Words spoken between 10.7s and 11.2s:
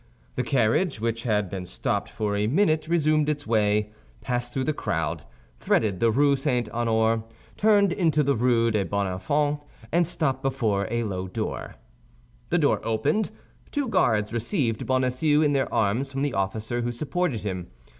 a